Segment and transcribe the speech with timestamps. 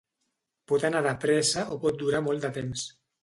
[0.71, 2.89] Pot anar de pressa o pot durar molt de temps.